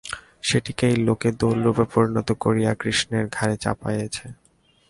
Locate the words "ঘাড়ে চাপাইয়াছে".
3.27-4.25